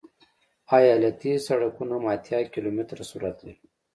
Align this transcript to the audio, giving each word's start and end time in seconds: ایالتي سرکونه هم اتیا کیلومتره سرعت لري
ایالتي 0.77 1.31
سرکونه 1.45 1.93
هم 1.97 2.03
اتیا 2.13 2.39
کیلومتره 2.53 3.03
سرعت 3.11 3.37
لري 3.45 3.55